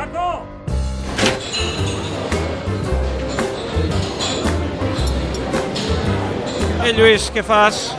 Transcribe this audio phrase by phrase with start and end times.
[0.00, 0.46] Paco!
[6.80, 7.90] Eh, Lluís, què fas?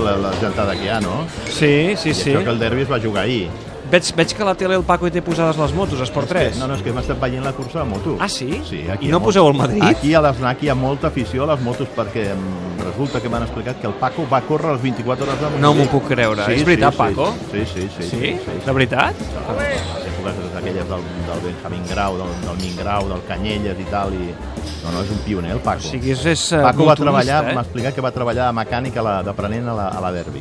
[0.00, 1.26] La, la gentada que hi ha, no?
[1.44, 2.30] Sí, sí, I sí.
[2.30, 3.50] això que el derbi es va jugar ahir.
[3.90, 6.56] Veig, veig que a la tele el Paco hi té posades les motos, Esport 3.
[6.62, 8.16] No, no, és que hem estat veient la cursa de moto.
[8.22, 8.62] Ah, sí?
[8.64, 9.84] Sí, I aquí hi no poseu el Madrid?
[9.84, 12.46] Aquí a l'Snac hi ha molta afició a les motos perquè em,
[12.86, 15.90] resulta que m'han explicat que el Paco va córrer les 24 hores de No m'ho
[15.92, 16.48] puc creure.
[16.54, 17.34] És veritat, Paco?
[17.50, 18.12] Sí, sí, sí.
[18.14, 18.36] Sí?
[18.64, 19.26] De veritat?
[19.42, 19.99] Èpoques
[20.70, 24.30] aquelles del, del Benjamín Grau, del, del Min Grau, del Canyelles i tal, i...
[24.80, 25.84] No, no, és un pioner, el O Paco.
[25.84, 27.54] sigui, és, és eh, Paco va treballar, eh?
[27.58, 30.40] m'ha explicat que va treballar a la, d'aprenent a, la, a la Derby.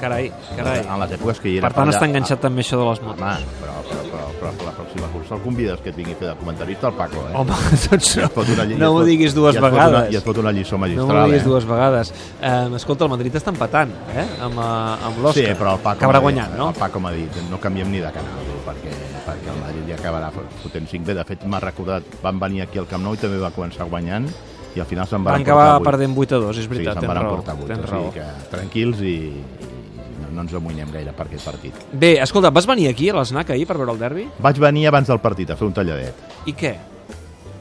[0.00, 0.80] Carai, carai.
[0.88, 3.00] En les èpoques que hi era Per tant, allà- està enganxat també això de les
[3.04, 3.20] motos.
[3.20, 6.34] Home, però, però, però, però, per la pròxima cursa el convides que tingui fer de
[6.40, 7.34] comentarista al Paco, eh?
[7.36, 9.98] Home, doncs et fot una no et m'ho diguis dues i et vegades.
[9.98, 11.48] Una, I et fot una lliçó No magistral, m'ho diguis eh?
[11.50, 12.12] dues vegades.
[12.40, 14.24] Eh, escolta, el Madrid està empatant, eh?
[14.48, 15.36] Amb, eh, amb l'Òscar.
[15.44, 16.70] Sí, però el Paco m'ha dit- guanyant, no?
[16.72, 18.94] El Paco m'ha dit, no canviem ni de canal, perquè,
[19.26, 20.30] perquè el Madrid ja acabarà
[20.62, 21.14] fotent 5 bé.
[21.18, 24.30] De fet, m'ha recordat, van venir aquí al Camp Nou i també va començar guanyant
[24.76, 25.90] i al final se'n van Van acabar emportar vuit.
[25.90, 27.30] perdent 8 a 2, és Sí, veritat, se'n tens raó.
[27.34, 27.66] emportar 8.
[27.66, 29.16] Tens O sigui que tranquils i,
[30.30, 31.74] no ens amoïnem gaire per aquest partit.
[31.92, 34.28] Bé, escolta, vas venir aquí a l'Snac ahir per veure el derbi?
[34.38, 36.14] Vaig venir abans del partit a fer un talladet.
[36.46, 36.76] I què?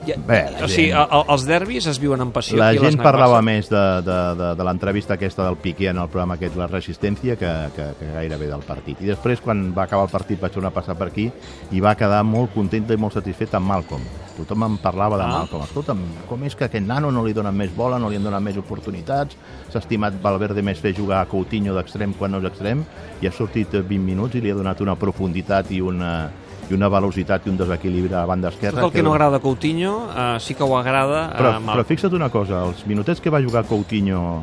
[0.09, 2.57] Ja, Bé, o sigui, gent- a, a, els derbis es viuen amb passió.
[2.59, 6.35] La gent parlava més de, de, de, de l'entrevista aquesta del Piqué en el programa
[6.39, 9.01] aquest, La Resistència, que, que, que gairebé del partit.
[9.05, 11.29] I després, quan va acabar el partit, vaig tornar a passar per aquí
[11.71, 14.03] i va quedar molt contenta i molt satisfet amb Malcolm.
[14.39, 15.29] Tothom em parlava de Ah.
[15.39, 15.63] Malcolm.
[15.67, 15.99] Escolta'm,
[16.29, 18.41] com és que a aquest nano no li donen més bola, no li han donat
[18.41, 19.35] més oportunitats,
[19.69, 22.85] s'ha estimat Valverde més fer jugar a Coutinho d'extrem quan no és extrem,
[23.21, 26.29] i ha sortit eh, 20 minuts i li ha donat una profunditat i una,
[26.69, 28.81] i una velocitat i un desequilibri a la banda esquerra.
[28.81, 31.73] Tot el que no agrada a Coutinho eh, sí que ho agrada a Però, Malcom.
[31.75, 34.41] però fixa't una cosa, els minutets que va jugar Coutinho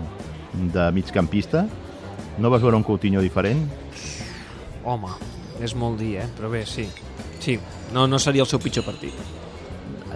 [0.52, 1.66] de migcampista,
[2.38, 3.66] no vas veure un Coutinho diferent?
[4.84, 5.10] Home,
[5.62, 6.28] és molt dir, eh?
[6.38, 6.86] Però bé, sí.
[7.40, 7.58] Sí,
[7.94, 9.14] no, no seria el seu pitjor partit.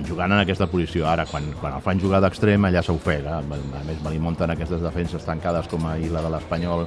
[0.09, 1.05] Jugant en aquesta posició.
[1.07, 3.37] Ara, quan, quan el fan jugar d'extrem, allà s'ofega.
[3.39, 3.43] A
[3.85, 6.87] més, me li munten aquestes defenses tancades com ahir la de l'Espanyol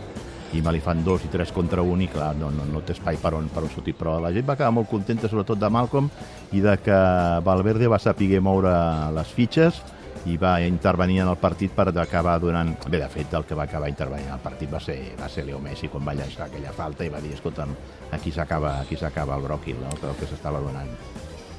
[0.54, 2.94] i me li fan dos i tres contra un i clar, no, no, no té
[2.94, 3.96] espai per on, per on sortir.
[3.98, 6.12] Però la gent va quedar molt contenta, sobretot de Malcolm,
[6.54, 7.00] i de que
[7.46, 8.74] Valverde va saber moure
[9.16, 9.82] les fitxes
[10.30, 12.76] i va intervenir en el partit per acabar donant...
[12.88, 15.46] Bé, de fet, el que va acabar intervenint en el partit va ser, va ser
[15.48, 17.76] Leo Messi quan va llançar aquella falta i va dir, escolta'm,
[18.16, 20.96] aquí s'acaba aquí s'acaba el bròquil, no?, el que s'estava donant.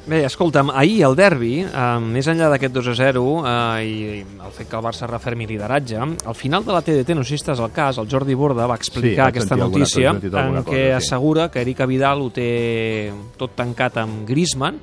[0.05, 4.53] Bé, escolta'm, ahir el derbi, eh, més enllà d'aquest 2 a 0 eh, i el
[4.53, 7.63] fet que el Barça refermi lideratge, al final de la TDT, no sé si estàs
[7.65, 10.59] al cas, el Jordi Borda va Sí, explicar vaig aquesta sentir alguna notícia cosa, en
[10.59, 10.91] què cosa, sí.
[10.99, 12.49] assegura que Erika Vidal ho té
[13.41, 14.77] tot tancat amb Griezmann,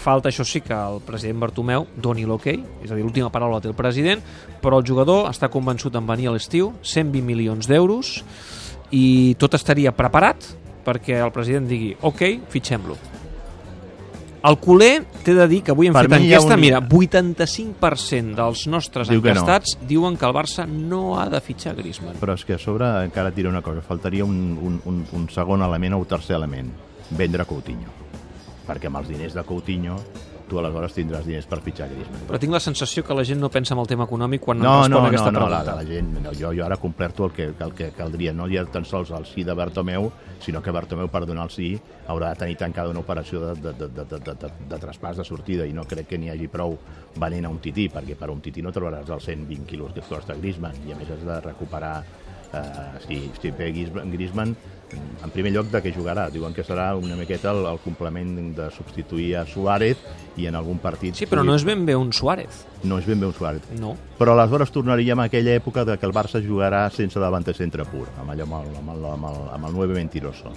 [0.00, 3.64] falta, això sí, que el president Bartomeu doni l'hoquei, és a dir, l'última paraula la
[3.64, 4.20] té el president,
[4.60, 8.18] però el jugador està convençut en venir a l'estiu, 120 milions d'euros,
[8.92, 10.52] i tot estaria preparat
[10.84, 13.00] perquè el president digui, ok, fitxem-lo.
[14.42, 18.66] El culer, t'he de dir que avui hem Per fet enquesta, un- mira, 85% dels
[18.72, 19.40] nostres Diu que no.
[19.42, 22.16] enquestats diuen que el Barça no ha de fitxar Griezmann.
[22.20, 25.28] Però és que a sobre encara et diré una cosa, faltaria un, un, un, un
[25.28, 26.70] segon element o un tercer element,
[27.10, 27.92] vendre Coutinho.
[28.66, 29.98] Perquè amb els diners de Coutinho
[30.50, 32.26] tu aleshores tindràs diners per fitxar Griezmann.
[32.28, 34.64] Però tinc la sensació que la gent no pensa en el tema econòmic quan No,
[34.64, 35.76] no, respon no, a no, aquesta no, la, pregunta.
[35.76, 38.84] la gent, no, jo, jo ara complerto el que, el que caldria, no ja tan
[38.84, 40.10] sols el sí de Bartomeu,
[40.42, 41.70] sinó que Bartomeu per donar el sí
[42.08, 45.16] haurà de tenir tancada una operació de, de, de, de, de, de, de, de traspàs
[45.20, 46.76] de sortida i no crec que n'hi hagi prou
[47.16, 50.34] venent a un tití, perquè per un tití no trobaràs els 120 quilos que costa
[50.34, 51.94] Griezmann i a més has de recuperar
[52.52, 54.56] eh, si, si ve Griezmann
[54.94, 58.70] en primer lloc de què jugarà, diuen que serà una miqueta el, el complement de
[58.70, 59.98] substituir a Suárez
[60.36, 62.64] i en algun partit Sí, però no és ben bé un Suárez.
[62.82, 63.96] no és ben bé un Suárez No.
[64.18, 68.06] però aleshores tornaríem a aquella època de que el Barça jugarà sense davant centre pur,
[68.20, 70.52] amb allò amb el, amb el, amb el, amb el 9 mentiroso.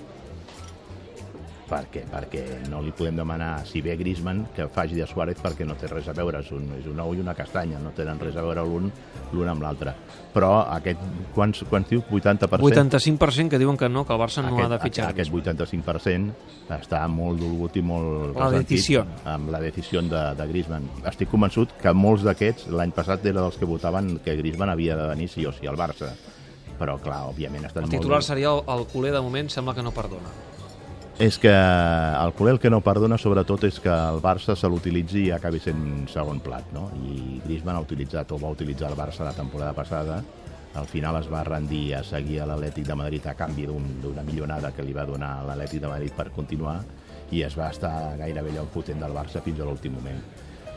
[1.73, 2.03] Per què?
[2.11, 5.89] Perquè no li podem demanar, si ve Griezmann, que faci de Suárez perquè no té
[5.89, 8.44] res a veure, és un, és un ou i una castanya, no tenen res a
[8.45, 8.91] veure l'un
[9.34, 9.95] l'un amb l'altre.
[10.34, 11.01] Però aquest,
[11.34, 12.03] quants, quants diu?
[12.06, 12.61] 80%?
[12.61, 15.09] 85% que diuen que no, que el Barça no aquest, ha de fitxar.
[15.13, 19.05] Aquest 85% està molt dolgut i molt La decisió.
[19.29, 20.87] amb la decisió de, de Griezmann.
[21.09, 25.09] Estic convençut que molts d'aquests l'any passat era dels que votaven que Griezmann havia de
[25.16, 26.14] venir sí o sí al Barça.
[26.73, 28.28] Però, clar, òbviament estan El titular molt...
[28.28, 30.31] seria el, el culer, de moment, sembla que no perdona.
[31.20, 35.28] És que el culer el que no perdona sobretot és que el Barça se l'utilitzi
[35.28, 36.88] i acabi sent segon plat, no?
[37.06, 40.24] I Griezmann ha utilitzat o va utilitzar el Barça la temporada passada
[40.74, 44.24] al final es va rendir a seguir a l'Atlètic de Madrid a canvi d'un- d'una
[44.26, 46.80] millonada que li va donar l'Atlètic de Madrid per continuar
[47.30, 50.18] i es va estar gairebé allò potent del Barça fins a l'últim moment.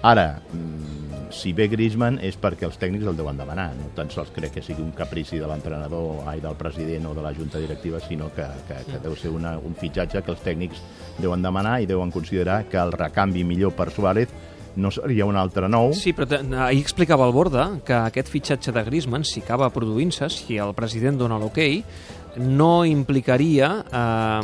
[0.02, 3.70] Ara, mm, si ve Griezmann és perquè els tècnics el deuen demanar.
[3.76, 7.22] No tan sols crec que sigui un caprici de l'entrenador, ai, del president o de
[7.25, 10.82] la junta directiva, sinó que, que, que deu ser una, un fitxatge que els tècnics
[11.19, 14.28] deuen demanar i deuen considerar que el recanvi millor per Suárez
[14.76, 15.94] no seria un altre nou.
[15.96, 16.28] Sí, però
[16.66, 21.19] ahir explicava el Borda que aquest fitxatge de Griezmann, si acaba produint-se, si el president
[21.19, 21.58] dona l'ok,
[22.37, 24.40] no implicaria eh,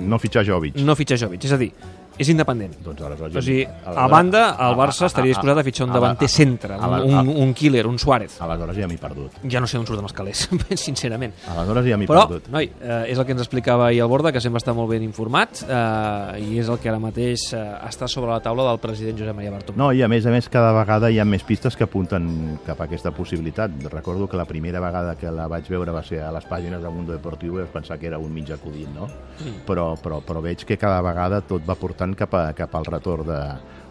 [0.00, 0.76] No fitxar Jovic.
[0.80, 1.44] no fitxar Jovic.
[1.44, 1.72] És a dir,
[2.18, 2.74] és independent.
[2.84, 3.36] Doncs aleshores...
[3.38, 7.30] O sigui, a banda, el Barça estaria disposat a fitxar un davanter centre, un, un,
[7.46, 8.38] un killer, un Suárez.
[8.42, 9.38] Aleshores ja m'he perdut.
[9.48, 10.44] Ja no sé on surten els calés,
[10.86, 11.36] sincerament.
[11.54, 12.50] Aleshores ja Però, perdut.
[12.54, 15.04] noi, eh, és el que ens explicava ahir el Borda, que sempre està molt ben
[15.06, 19.18] informat, eh, i és el que ara mateix eh, està sobre la taula del president
[19.20, 19.78] Josep Maria Bartomeu.
[19.78, 22.80] No, i a més a més cada vegada hi ha més pistes que apunten cap
[22.80, 23.74] a aquesta possibilitat.
[23.92, 26.94] Recordo que la primera vegada que la vaig veure va ser a les pàgines del
[26.94, 29.08] Mundo Deportivo i vaig pensar que era un mig acudit, no?
[29.38, 29.64] Mm.
[29.68, 33.26] Però, però, però veig que cada vegada tot va portant cap, a, cap al retorn
[33.28, 33.42] de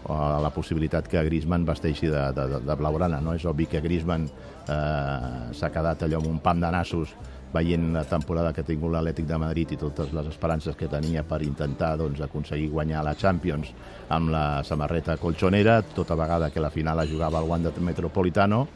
[0.07, 3.33] a la possibilitat que Griezmann vesteixi de, de, de, blaugrana, no?
[3.35, 7.11] És obvi que Griezmann eh, s'ha quedat allò amb un pam de nassos
[7.53, 11.23] veient la temporada que ha tingut l'Atlètic de Madrid i totes les esperances que tenia
[11.27, 13.71] per intentar doncs, aconseguir guanyar la Champions
[14.09, 18.67] amb la samarreta colchonera, tota vegada que la final la jugava al Wanda Metropolitano,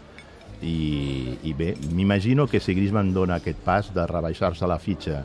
[0.62, 5.24] i, i bé, m'imagino que si Griezmann dona aquest pas de rebaixar-se la fitxa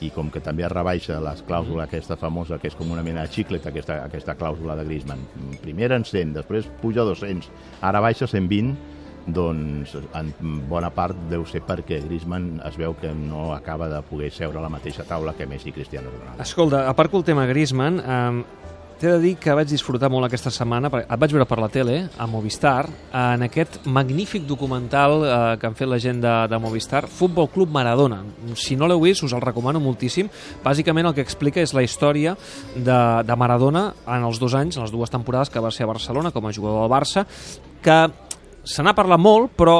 [0.00, 3.24] i com que també es rebaixa les clàusula aquesta famosa, que és com una mena
[3.26, 5.26] de xiclet, aquesta, aquesta clàusula de Griezmann.
[5.62, 7.50] Primer en 100, després puja a 200,
[7.86, 8.74] ara baixa a 120,
[9.30, 10.32] doncs en
[10.70, 14.64] bona part deu ser perquè Griezmann es veu que no acaba de poder seure a
[14.64, 16.42] la mateixa taula que Messi i Cristiano Ronaldo.
[16.42, 20.26] Escolta, a part que el tema Griezmann, eh, t'he de dir que vaig disfrutar molt
[20.26, 22.84] aquesta setmana, perquè et vaig veure per la tele, a Movistar,
[23.16, 27.72] en aquest magnífic documental eh, que han fet la gent de, de Movistar, Futbol Club
[27.72, 28.20] Maradona.
[28.60, 30.28] Si no l'heu vist, us el recomano moltíssim.
[30.64, 32.36] Bàsicament el que explica és la història
[32.74, 35.92] de, de Maradona en els dos anys, en les dues temporades que va ser a
[35.94, 37.24] Barcelona com a jugador del Barça,
[37.80, 37.98] que
[38.68, 39.78] se n'ha parlat molt, però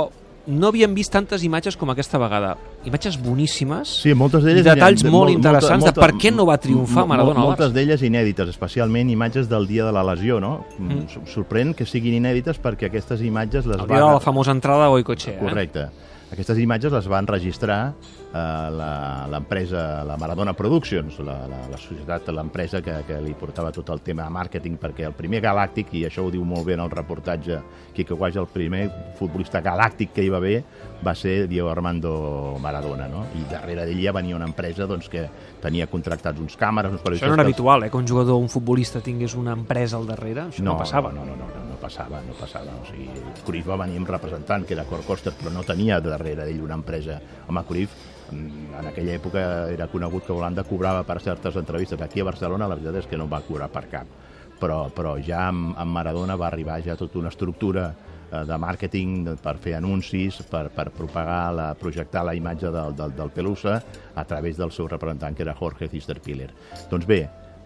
[0.50, 2.56] no havíem vist tantes imatges com aquesta vegada.
[2.85, 4.44] Imatges boníssimes, Sí, moltes.
[4.44, 8.49] I detalls molt mol- interessants de per què no va triomfar Maradona Moltes d'elles inèdites,
[8.49, 10.64] especialment imatges del dia de la lesió, no?
[10.79, 10.93] Mm.
[11.05, 11.26] Mm.
[11.31, 14.14] Sorprèn que siguin inèdites perquè aquestes imatges les el dia de van...
[14.14, 15.38] la famosa entrada a Goicoechea.
[15.41, 15.88] Eh?
[16.30, 18.34] Aquestes imatges les van registrar eh,
[18.70, 23.90] la- l'empresa, la Maradona Productions, la, la, la societat, l'empresa que, que li portava tot
[23.90, 26.84] el tema de màrqueting, perquè el primer galàctic, i això ho diu molt bé en
[26.84, 27.58] el reportatge
[27.96, 28.84] Quique Guaix, el primer
[29.18, 30.60] futbolista galàctic que hi va haver
[31.02, 33.24] va ser Diego Armando Maradona, no?
[33.34, 35.26] I darrere d'ell ja venia una empresa doncs, que
[35.60, 37.90] tenia contractats uns càmeres, uns Això no era habitual, eh?
[37.90, 40.46] que un jugador un futbolista tingués una empresa al darrere.
[40.52, 41.10] Això no, passava.
[41.10, 42.76] No, no, no, no, no passava, no passava.
[42.80, 43.08] O sigui,
[43.46, 46.78] Cruyff va venir amb representant, que era Cor Coster, però no tenia darrere d'ell una
[46.78, 47.18] empresa.
[47.48, 47.96] Home, Cruyff
[48.30, 52.00] mm, en aquella època era conegut que Holanda cobrava per certes entrevistes.
[52.00, 54.14] Aquí a Barcelona la veritat és que no va cobrar per cap.
[54.60, 59.34] Però, però ja amb, amb Maradona va arribar ja tota una estructura eh, de màrqueting
[59.40, 63.80] per fer anuncis, per, per propagar, la, projectar la imatge del, del, del Pelusa
[64.14, 66.50] a través del seu representant, que era Jorge Cisterpiller.
[66.92, 67.24] Doncs bé,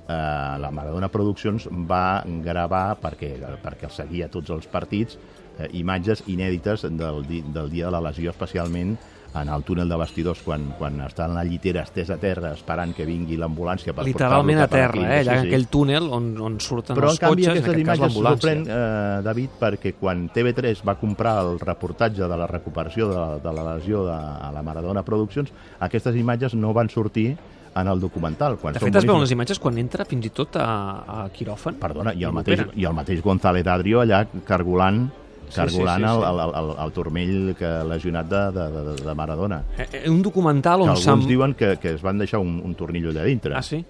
[0.09, 5.19] eh, la Maradona Productions va gravar, perquè, perquè el seguia tots els partits,
[5.59, 8.97] eh, imatges inèdites del, di, del dia de la lesió, especialment
[9.35, 12.93] en el túnel de vestidors, quan, quan està en la llitera estès a terra esperant
[12.95, 15.17] que vingui l'ambulància per Literalment a portar-lo cap la terra, clínica.
[15.17, 15.25] eh?
[15.25, 17.81] allà en aquell túnel on, on surten Però, els en canvi, cotxes, en aquest cas
[17.83, 18.53] imatges l'ambulància.
[18.55, 23.39] sorprèn, eh, David, perquè quan TV3 va comprar el reportatge de la recuperació de, la-
[23.43, 25.51] de la lesió de, a la Maradona Productions,
[25.81, 27.33] aquestes imatges no van sortir
[27.75, 28.57] en el documental.
[28.61, 30.69] Quan De fet, es veuen les imatges quan entra fins i tot a,
[31.03, 31.77] a quiròfan.
[31.83, 35.07] Perdona, i el, I mateix, i el mateix González Adrio allà cargolant
[35.45, 36.25] Sí, cargolant sí, sí, sí.
[36.25, 39.59] El, el, el, el turmell que lesionat de, de, de, de Maradona.
[39.77, 41.27] Eh, eh, un documental Que on alguns s'han...
[41.29, 43.53] diuen que, que es van deixar un, un tornillo allà dintre.
[43.55, 43.83] Ah, sí?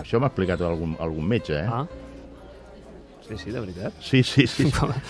[0.00, 1.66] Això m'ha explicat algun, algun metge, eh?
[1.68, 1.84] Ah.
[3.32, 3.92] Sí, sí, de veritat.
[4.04, 4.66] Sí, sí, sí.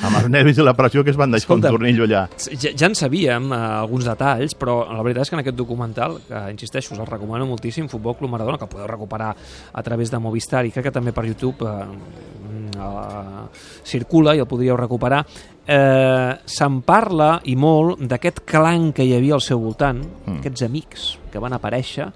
[0.07, 2.25] Amb els nervis i la pressió que es van deixar Escolta, un tornillo allà.
[2.55, 6.19] Ja, ja en sabíem eh, alguns detalls, però la veritat és que en aquest documental,
[6.29, 9.33] que insisteixo, us el recomano moltíssim, Futbol Club Maradona, que podeu recuperar
[9.73, 11.87] a través de Movistar i crec que també per YouTube eh,
[12.79, 13.47] eh,
[13.85, 15.25] circula i el podríeu recuperar,
[15.67, 20.39] eh, se'n parla i molt d'aquest clan que hi havia al seu voltant, Mm.
[20.41, 22.07] aquests amics que van aparèixer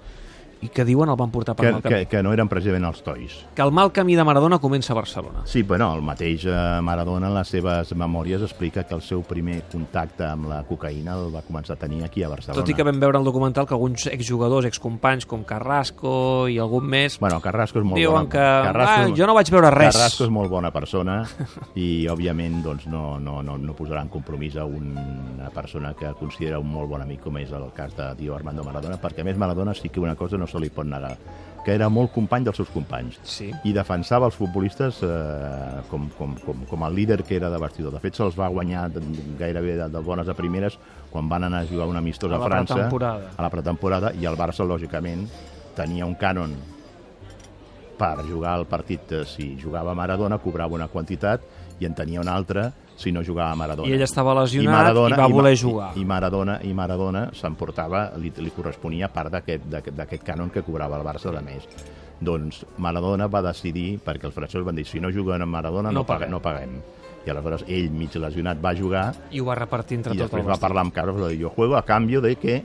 [0.61, 1.95] i que diuen el van portar per Que, mal camí.
[1.95, 3.35] que, que no eren precisament els tois.
[3.55, 5.43] Que el mal camí de Maradona comença a Barcelona.
[5.45, 9.61] Sí, bueno, el mateix eh, Maradona en les seves memòries explica que el seu primer
[9.71, 12.61] contacte amb la cocaïna el va començar a tenir aquí a Barcelona.
[12.63, 16.85] Tot i que vam veure al documental que alguns exjugadors, excompanys com Carrasco i algun
[16.89, 18.29] més Bueno, Carrasco és molt diuen bona.
[18.31, 19.93] que Carrasco, ah, jo no vaig veure res.
[19.95, 21.19] Carrasco és molt bona persona
[21.75, 26.59] i, òbviament, doncs, no, no, no, no posarà en compromís a una persona que considera
[26.59, 29.37] un molt bon amic com és el cas de Dio Armando Maradona, perquè, a més,
[29.37, 31.15] Maradona sí que una cosa no se li pot negar,
[31.65, 33.49] que era molt company dels seus companys Sí.
[33.67, 37.91] i defensava els futbolistes eh, com, com, com, com el líder que era de vestidor.
[37.91, 38.85] De fet, se'ls va guanyar
[39.39, 40.79] gairebé de, de bones a primeres
[41.11, 42.87] quan van anar a jugar un amistós A a, França,
[43.37, 45.27] a la pretemporada, i el Barça, lògicament,
[45.75, 46.55] tenia un cànon
[47.97, 51.41] per jugar el partit, eh, si jugava Maradona, cobrava una quantitat
[51.79, 53.87] i en tenia una altra si no jugava Maradona.
[53.87, 55.91] I ell estava lesionat i va voler jugar.
[55.95, 61.05] I, i Maradona, i Maradona s'emportava, li, li corresponia part d'aquest cànon que cobrava el
[61.05, 61.67] Barça de més.
[62.19, 66.01] Doncs Maradona va decidir, perquè els francesos van dir si no juguen amb Maradona no,
[66.01, 66.31] No paguem.
[66.33, 66.79] no paguem.
[67.27, 70.45] I aleshores ell, mig lesionat, va jugar I ho va repartir entre i tot després
[70.45, 72.61] el va parlar amb Carlos, va dir, jo juego a canvi de que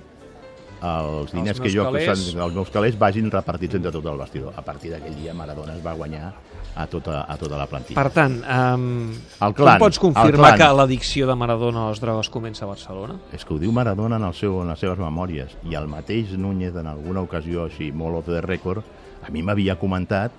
[0.83, 4.19] els diners que meus jo, calés- que els meus calés vagin repartits entre tot el
[4.19, 4.53] vestidor.
[4.57, 6.33] A partir d'aquell dia Maradona es va guanyar
[6.75, 8.01] a tota, a tota la plantilla.
[8.03, 10.59] Per tant, um, El clan, com pots confirmar clan.
[10.59, 13.19] que l'addicció de Maradona a les drogues comença a Barcelona?
[13.33, 15.53] És que ho diu Maradona en, el seu, en les seves memòries.
[15.69, 18.83] I el mateix Núñez, en alguna ocasió així, molt off the record,
[19.23, 20.33] a mi m'havia comentat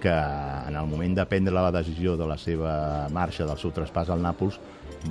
[0.00, 4.08] que en el moment de prendre la decisió de la seva marxa, del seu traspàs
[4.10, 4.58] al Nàpols,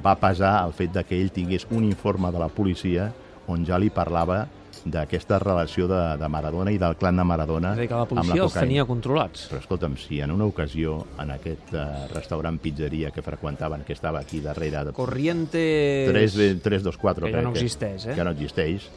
[0.06, 3.12] va pesar el fet de que ell tingués un informe de la policia
[3.48, 4.48] on ja li parlava
[4.86, 8.02] d'aquesta relació de, de Maradona i del clan de Maradona És a dir, que la
[8.08, 8.68] amb policia els cocaïna.
[8.68, 9.48] tenia controlats.
[9.52, 14.20] Però escolta'm, si en una ocasió en aquest eh, restaurant pizzeria que freqüentaven, que estava
[14.20, 16.10] aquí darrere, de Corrientes...
[16.12, 18.16] 3, 3, 2, 4, Que ja no existeix, eh?
[18.18, 18.90] Que no existeix,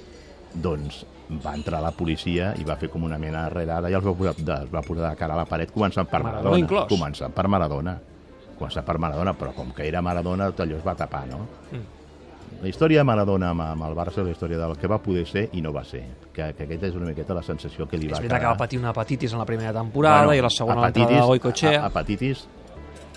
[0.54, 1.04] doncs
[1.42, 4.14] va entrar la policia i va fer com una mena de redada i els va
[4.14, 6.62] posar, de, es va posar de cara a la paret començant per Maradona Maradona.
[6.64, 6.88] inclòs.
[6.92, 7.96] Començant per Maradona.
[8.56, 11.42] Començant per Maradona, però com que era Maradona, tot allò es va tapar, no?
[11.72, 11.82] Mm.
[12.62, 15.26] La història de Maradona amb, amb el Barça és la història del que va poder
[15.26, 16.02] ser i no va ser.
[16.32, 18.52] Que, que aquesta és una miqueta la sensació que li És va veritat que quedar.
[18.52, 21.86] va patir una hepatitis en la primera temporada i la segona l'entrada de Goicoechea.
[21.86, 22.46] Hepatitis,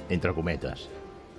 [0.09, 0.87] entre cometes.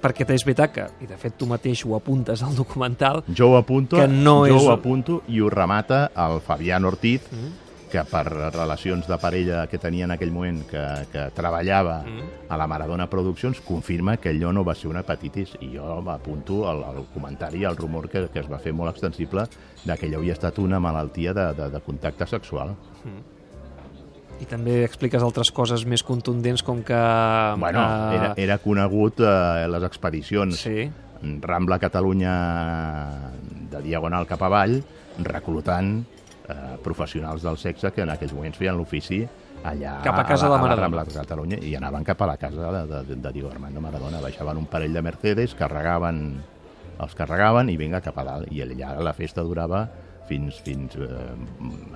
[0.01, 3.57] perquè és veritat que, i de fet tu mateix ho apuntes al documental, Jo ho
[3.59, 7.70] apunto, Que no jo és- ho apunto i ho remata el Fabián Ortiz, Mm.
[7.91, 8.23] Que per
[8.55, 12.29] relacions de parella que tenia en aquell moment, que, que treballava Mm.
[12.49, 15.57] a la Maradona Produccions, confirma que allò no va ser una hepatitis.
[15.61, 19.45] I jo apunto el, el comentari, el rumor que, que es va fer molt extensible
[19.85, 22.75] de que allò havia estat una malaltia de, de, de contacte sexual.
[24.41, 26.97] i també expliques altres coses més contundents com que...
[27.61, 30.87] Bueno, eh, era, era conegut eh, les expedicions Sí,
[31.45, 32.33] Rambla Catalunya
[33.71, 34.79] de diagonal cap avall,
[35.27, 35.99] reclutant
[36.51, 39.23] eh, professionals del sexe que en aquells moments feien l'ofici
[39.65, 40.87] allà Cap a casa la, de a la Maradona.
[40.87, 44.23] Rambla de Catalunya i anaven cap a la casa de, de, de Diego Armando Maradona.
[44.25, 46.41] Baixaven un parell de Mercedes, carregaven
[47.01, 48.53] els carregaven i vinga cap a dalt.
[48.53, 49.87] I allà la festa durava
[50.31, 51.09] fins, fins eh,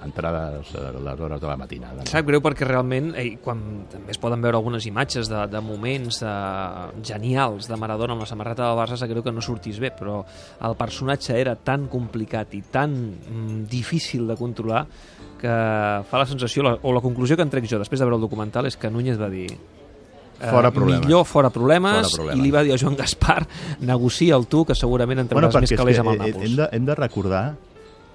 [0.05, 2.03] entrades a les hores de la matinada.
[2.03, 2.09] No?
[2.11, 3.63] Sap greu perquè realment, eh, quan
[3.93, 8.31] també es poden veure algunes imatges de, de moments eh, genials de Maradona amb la
[8.31, 10.21] samarreta del Barça, sap greu que no sortís bé, però
[10.67, 14.85] el personatge era tan complicat i tan mm, difícil de controlar
[15.45, 15.55] que
[16.09, 18.25] fa la sensació, la, o la conclusió que en trec jo després de veure el
[18.25, 21.05] documental és que Núñez va dir eh, Fora problemes.
[21.05, 22.41] millor fora problemes, Fora problemes.
[22.41, 23.43] i li va dir a Joan Gaspar
[23.85, 26.57] negocia el tu que segurament en trauràs més és calés amb el eh, Nàpols hem,
[26.63, 27.45] de, hem de recordar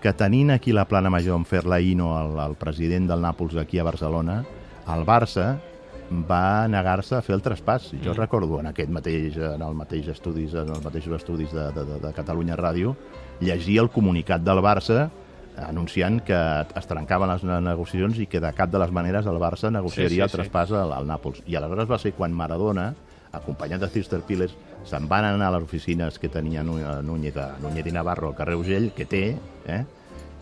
[0.01, 3.83] que tenint aquí la plana major en Ferlaino, el, el president del Nàpols aquí a
[3.83, 4.43] Barcelona,
[4.87, 5.57] el Barça
[6.09, 7.91] va negar-se a fer el traspàs.
[8.03, 8.17] Jo Mm.
[8.17, 12.13] recordo en aquest mateix, en el mateix estudis, en els mateixos estudis de, de, de,
[12.13, 12.95] Catalunya Ràdio,
[13.41, 15.09] llegir el comunicat del Barça
[15.59, 16.33] anunciant que
[16.79, 20.09] es trencaven les ne- negociacions i que de cap de les maneres el Barça negociaria
[20.09, 20.37] Sí, sí, el sí.
[20.37, 21.43] traspàs al, al Nàpols.
[21.45, 22.93] I aleshores va ser quan Maradona,
[23.31, 24.55] acompanyat de Cister Piles,
[24.87, 28.37] se'n van anar a les oficines que tenia eh, Núñez, a Núñez i Navarro al
[28.37, 29.23] carrer Ugell, que té,
[29.67, 29.83] eh?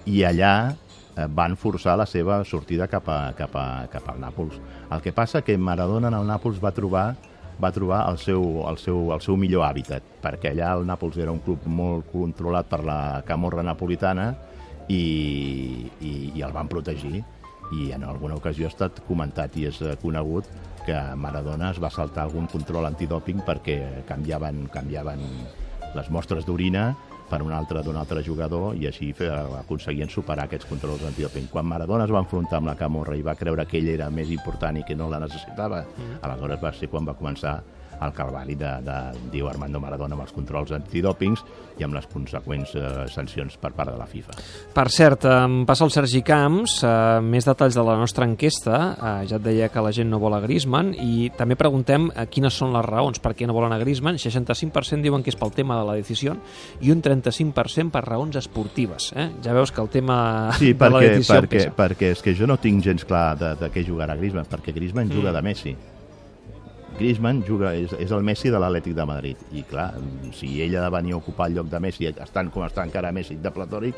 [0.05, 4.59] i allà eh, van forçar la seva sortida cap, a, cap, a, cap al Nàpols.
[4.91, 7.09] El que passa que Maradona en el Nàpols va trobar
[7.57, 11.33] va trobar el seu, el, seu, el seu millor hàbitat, perquè allà el Nàpols era
[11.33, 14.27] un club molt controlat per la camorra napolitana
[14.87, 17.23] i, i, i el van protegir
[17.75, 20.47] i en alguna ocasió ha estat comentat i és eh, conegut
[20.87, 25.19] que Maradona es va saltar algun control antidòping perquè canviaven, canviaven
[25.95, 26.93] les mostres d'orina
[27.27, 29.27] per un altre d'un altre jugador i així fe-
[29.59, 31.49] aconseguien superar aquests controls antidòping.
[31.51, 34.31] Quan Maradona es va enfrontar amb la Camorra i va creure que ell era més
[34.31, 36.21] important i que no la necessitava, mm.
[36.23, 37.57] aleshores va ser quan va començar
[38.01, 38.97] el calvari de, de
[39.31, 41.41] Diego Armando Maradona amb els controls antidòpings
[41.79, 44.35] i amb les conseqüents eh, sancions per part de la FIFA.
[44.73, 49.27] Per cert, em passa el Sergi Camps, eh, més detalls de la nostra enquesta, eh,
[49.29, 52.53] ja et deia que la gent no vol a Griezmann, i també preguntem eh, quines
[52.53, 54.17] són les raons per què no volen a Griezmann.
[54.21, 56.37] 65% diuen que és pel tema de la decisió
[56.81, 59.11] i un 35% per raons esportives.
[59.15, 59.29] Eh?
[59.45, 61.75] Ja veus que el tema Sí, de la perquè, decisió perquè, pesa.
[61.77, 65.09] perquè és que jo no tinc gens clar de, de què jugarà Griezmann, perquè Griezmann
[65.11, 65.35] juga Mm.
[65.35, 65.75] de Messi.
[66.97, 69.45] Griezmann juga, és, és el Messi de l'Atlètic de Madrid.
[69.53, 69.91] I clar,
[70.35, 73.13] si ell ha de venir a ocupar el lloc de Messi, estant com està encara
[73.15, 73.95] Messi de platòric,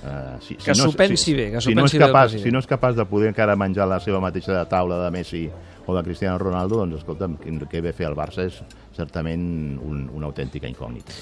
[0.00, 2.38] Uh, si, Que s'ho pensi bé, que si no és el capaç.
[2.40, 5.42] Si no és capaç de poder encara menjar la seva mateixa taula de Messi
[5.84, 8.56] o de Cristiano Ronaldo, doncs escolta'm, què què ve fer el Barça és
[8.96, 9.42] certament
[9.76, 11.12] un, una autèntica incògnita.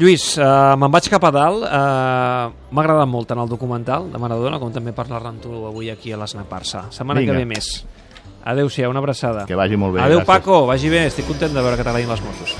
[0.00, 0.48] Lluís, eh,
[0.80, 1.66] me'n vaig cap a dalt.
[1.68, 5.92] Eh, M'ha agradat molt tant el documental de Maradona com també parlar-ne amb tu avui
[5.92, 6.86] aquí a l'Snac Barça.
[6.90, 7.34] Setmana Vinga.
[7.34, 7.84] que ve més.
[8.44, 9.46] Adéu-siau, una abraçada.
[9.46, 10.00] Que vagi molt bé.
[10.02, 10.26] Adéu, gràcies.
[10.26, 11.06] Paco, vagi bé.
[11.06, 12.56] Estic content de veure que t'agradin les motos.